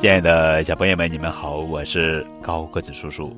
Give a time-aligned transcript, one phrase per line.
[0.00, 3.32] 亲爱的小朋友们，你们好，我是高个子叔叔。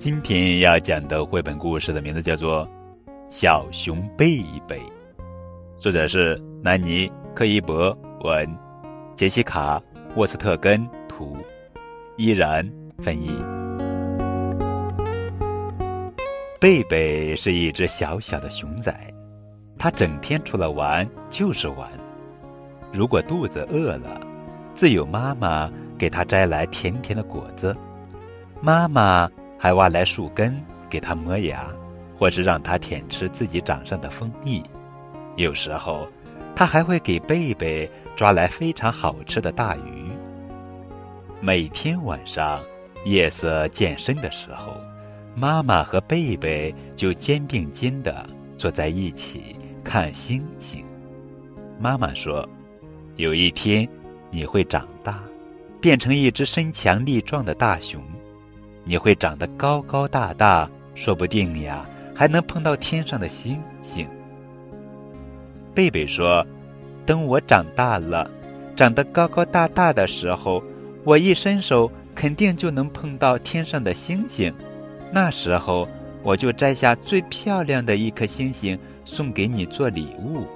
[0.00, 2.66] 今天要讲的绘本故事的名字叫做
[3.28, 4.78] 《小熊贝贝》，
[5.78, 8.52] 作者是南尼·克伊伯文，
[9.14, 9.78] 杰西卡·
[10.16, 11.36] 沃斯特根图，
[12.16, 12.68] 依然
[12.98, 13.30] 翻译。
[16.58, 18.92] 贝贝是一只小小的熊仔，
[19.78, 21.88] 它整天除了玩就是玩。
[22.92, 24.20] 如果肚子饿了，
[24.74, 27.76] 自有妈妈给它摘来甜甜的果子，
[28.60, 31.66] 妈妈还挖来树根给它磨牙，
[32.18, 34.62] 或是让它舔吃自己掌上的蜂蜜。
[35.36, 36.08] 有时候，
[36.54, 40.10] 它还会给贝贝抓来非常好吃的大鱼。
[41.40, 42.60] 每天晚上，
[43.04, 44.72] 夜色渐深的时候。
[45.38, 50.82] 妈妈和贝贝就肩并肩的坐在一起看星星。
[51.78, 52.48] 妈妈说
[53.16, 53.88] ：“有一天
[54.30, 55.22] 你会长大，
[55.80, 58.02] 变成一只身强力壮的大熊，
[58.84, 64.06] 你会长得高高大大，说不定呀还能碰到天上的星星。”
[65.74, 66.46] 贝贝说
[67.06, 68.30] ：“等我长大了，
[68.76, 70.62] 长得高高大大的时候，
[71.02, 74.52] 我一伸手肯定就能碰到天上的星星。”
[75.10, 75.88] 那时候，
[76.22, 80.46] 我就摘下最漂亮的一颗星星送给你做礼物。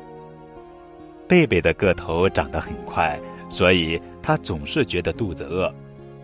[1.31, 3.17] 贝贝的个头长得很快，
[3.49, 5.73] 所以他总是觉得肚子饿，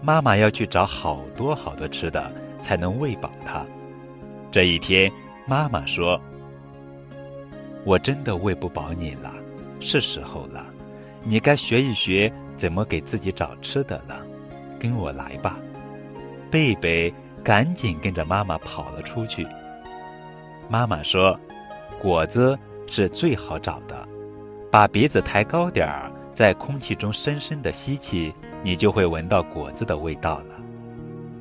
[0.02, 3.64] 妈妈要去找好多好多吃的才能喂饱他。
[4.50, 5.08] 这一天，
[5.46, 6.20] 妈妈说
[7.86, 9.32] ：“我真的喂不饱你了，
[9.78, 10.66] 是时候了，
[11.22, 14.20] 你该学一学怎么给自己找吃的了。
[14.76, 15.56] 跟我来吧，
[16.50, 19.46] 贝贝。”赶紧跟着妈妈跑了出去。
[20.68, 21.38] 妈妈说
[22.02, 24.04] ：“果子是最好找的，
[24.70, 30.54] 把鼻子抬高点儿，在空气中深深的吸气，你就会闻到果子的味道了。”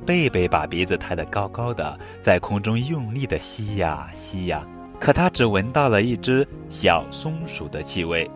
[0.06, 4.64] 贝贝把鼻子抬得高高的，在空中用力的吸呀吸呀，
[5.00, 8.30] 可他只闻到了一只小松鼠的气味。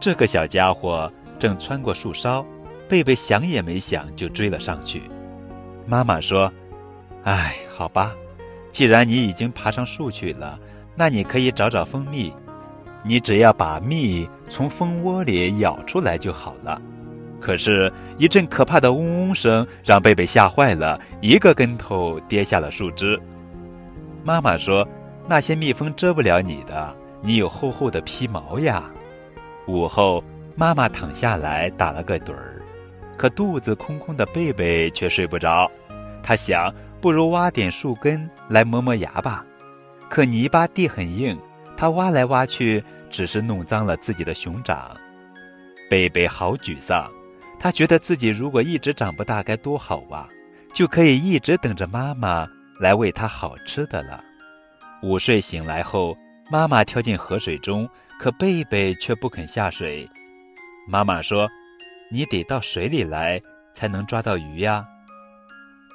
[0.00, 2.44] 这个小家伙正穿过树梢，
[2.88, 5.02] 贝贝想也没想就追了上去。
[5.86, 6.50] 妈妈说。
[7.24, 8.14] 哎，好吧，
[8.72, 10.58] 既然你已经爬上树去了，
[10.96, 12.32] 那你可以找找蜂蜜。
[13.02, 16.80] 你只要把蜜从蜂窝里舀出来就好了。
[17.40, 23.18] 可是，一阵可怕的嗡嗡声让贝贝吓坏了，一个跟头跌下了树枝。
[24.22, 24.86] 妈妈说
[25.26, 28.90] ：“那些蜜蜂蛰不了你的，你有厚厚的皮毛呀。”
[29.66, 30.22] 午后，
[30.56, 32.60] 妈妈躺下来打了个盹儿，
[33.16, 35.70] 可肚子空空的贝贝却睡不着。
[36.22, 36.72] 他想。
[37.00, 39.42] 不如挖点树根来磨磨牙吧，
[40.10, 41.34] 可泥巴地很硬，
[41.80, 44.94] 他挖来挖去，只是弄脏了自己的熊掌。
[45.88, 47.10] 贝贝好沮丧，
[47.58, 50.28] 他觉得自己如果一直长不大该多好啊，
[50.74, 52.46] 就可以一直等着妈妈
[52.78, 54.22] 来喂他好吃的了。
[55.02, 56.14] 午睡醒来后，
[56.50, 57.88] 妈妈跳进河水中，
[58.18, 60.06] 可贝贝却不肯下水。
[60.86, 61.48] 妈妈说
[62.12, 63.40] ：“你得到水里来，
[63.72, 64.86] 才能抓到鱼呀。”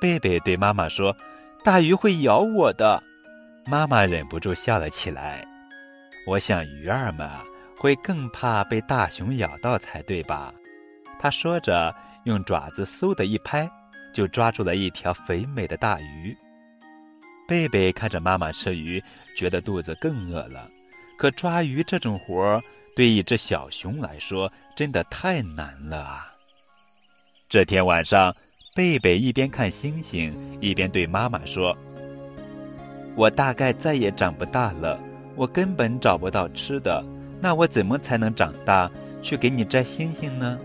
[0.02, 1.16] 贝贝对妈妈说
[1.64, 3.04] ：“大鱼会咬我的。”
[3.70, 5.46] 妈妈忍不住笑了起来。
[6.26, 7.30] 我想鱼儿们
[7.78, 10.54] 会更怕被大熊咬到才对吧？
[11.20, 11.94] 他说着，
[12.24, 13.70] 用爪子嗖的一拍，
[14.14, 16.36] 就抓住了一条肥美的大鱼。
[17.48, 19.02] 贝贝看着妈妈吃鱼，
[19.38, 20.70] 觉得肚子更饿了。
[21.18, 22.62] 可抓鱼这种活儿，
[22.96, 26.34] 对一只小熊来说真的太难了啊！
[27.50, 28.36] 这天晚上。
[28.76, 31.74] 贝贝一边看星星，一边对妈妈说
[33.16, 35.00] ：“我大概再也长不大了，
[35.36, 37.04] 我根本找不到吃的，
[37.42, 38.90] 那我怎么才能长大，
[39.22, 40.58] 去给你摘星星呢？”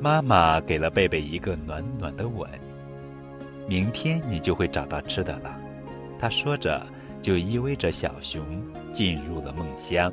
[0.00, 2.48] 妈妈给了贝贝一个暖暖的吻。
[3.66, 5.56] 明天你就会找到吃的了，
[6.18, 6.84] 她说着，
[7.22, 8.44] 就依偎着小熊
[8.92, 10.12] 进入了梦乡。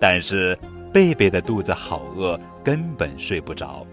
[0.00, 0.58] 但是
[0.92, 3.86] 贝贝的肚子好饿，根本睡不着，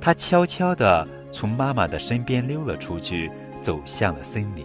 [0.00, 1.06] 他悄悄地。
[1.32, 3.28] 从妈妈的身边溜了出去，
[3.60, 4.64] 走向了森林。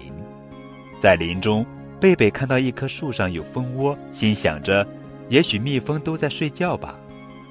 [0.99, 1.65] 在林中，
[1.99, 4.87] 贝贝看到一棵树上有蜂窝，心想着，
[5.27, 6.95] 也许蜜蜂都在睡觉吧。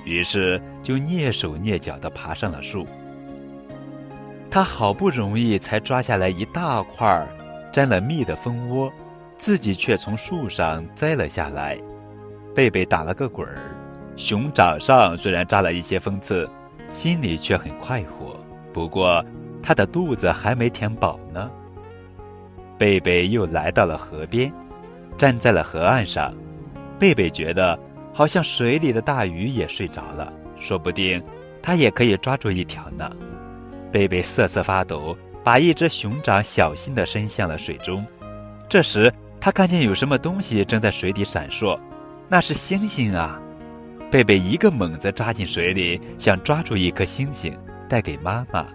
[0.05, 2.87] 于是就蹑手蹑脚地爬上了树。
[4.50, 7.29] 他好不容易才抓下来一大块
[7.71, 8.91] 沾了蜜的蜂窝，
[9.37, 11.79] 自己却从树上摘了下来。
[12.55, 13.77] 贝贝打了个滚儿，
[14.17, 16.49] 熊掌上虽然扎了一些蜂刺，
[16.89, 18.35] 心里却很快活。
[18.73, 19.23] 不过，
[19.62, 21.50] 他的肚子还没填饱呢。
[22.78, 24.52] 贝贝又来到了河边，
[25.19, 26.32] 站在了河岸上。
[26.98, 27.78] 贝贝觉得
[28.14, 31.22] 好像水里的大鱼也睡着了，说不定
[31.60, 33.10] 他也可以抓住一条呢。
[33.90, 38.06] 贝贝瑟瑟发抖，把一只熊掌小心地伸向了水中。
[38.69, 41.78] 这时，他看见有什么东西正在水底闪烁，
[42.28, 43.40] 那是星星啊！
[44.10, 47.56] 贝贝一个猛子扎进水里，想抓住一颗星星
[47.88, 48.66] 带给妈妈。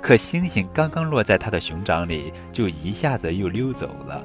[0.00, 4.22] 可星星刚刚落在他的熊掌里，就一下子又溜走了。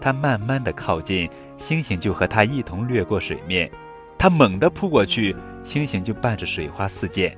[0.00, 3.70] 他慢慢的靠近，星星就和他一同掠过水面。
[4.18, 5.34] 他猛地扑过去，
[5.64, 7.36] 星星就伴着水花四溅。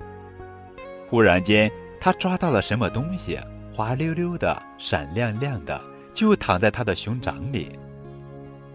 [1.08, 1.70] 忽然间，
[2.00, 3.38] 他抓到了什么东西，
[3.74, 5.80] 滑溜溜的，闪亮亮的，
[6.12, 7.78] 就躺在他的熊掌里。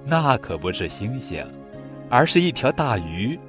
[0.05, 1.45] 那可不是星星，
[2.09, 3.39] 而是一条大鱼。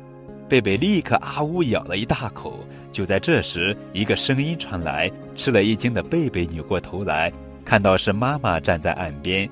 [0.51, 2.59] 贝贝立刻啊呜咬了一大口。
[2.91, 7.33] 就在这时，一个声音传来，吃了一惊的贝贝扭过头来，
[7.65, 9.49] 看到是妈妈站在岸边，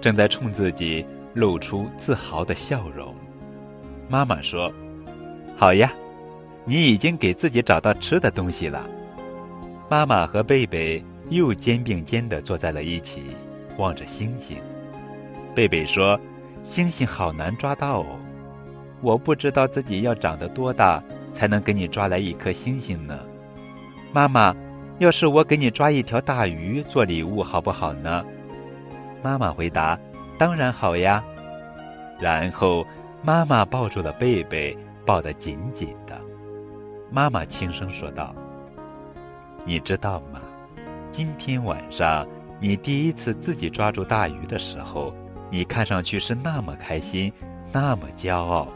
[0.00, 1.04] 正在冲自己
[1.34, 3.14] 露出自豪的笑容。
[4.08, 4.72] 妈妈说
[5.54, 5.92] ：“好呀，
[6.64, 8.88] 你已经给自己找到吃的东西了。”
[9.90, 13.22] 妈妈和贝贝又肩并肩地坐在了一起，
[13.76, 14.56] 望着星星。
[15.54, 16.18] 贝贝说
[16.64, 18.06] ：“星星好难抓到哦。”
[19.00, 21.02] 我不知道自己要长得多大
[21.32, 23.18] 才能给你抓来一颗星星呢，
[24.12, 24.54] 妈妈，
[24.98, 28.24] 要是我给你抓一条大鱼做礼物，好不好呢？
[29.22, 29.98] 妈妈回答
[30.38, 31.22] ：“当然好呀。”
[32.18, 32.84] 然后
[33.22, 36.20] 妈妈抱住了贝贝，抱得紧紧的。
[37.10, 38.34] 妈妈轻声说道
[39.64, 40.40] ：“你知道吗？
[41.10, 42.26] 今天晚上
[42.60, 45.14] 你第一次自己抓住大鱼的时候，
[45.50, 47.32] 你看上去是那么开心，
[47.72, 48.66] 那么骄傲。”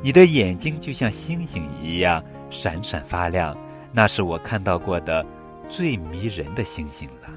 [0.00, 3.56] 你的眼睛就像星星一样闪闪发亮，
[3.92, 5.26] 那是我看到过的
[5.68, 7.28] 最迷人的星星了。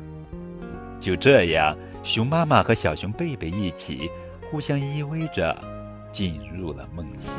[0.99, 4.09] 就这样，熊妈妈和小熊贝贝一起
[4.51, 5.59] 互相依偎着，
[6.11, 7.33] 进入了梦乡。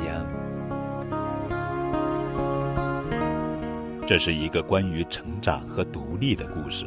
[4.09, 6.85] 这是一个关于成长和独立的故事，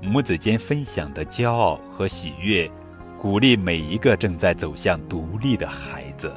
[0.00, 2.70] 母子间分享的骄傲和喜悦，
[3.18, 6.32] 鼓励每一个正在走向独立的孩子。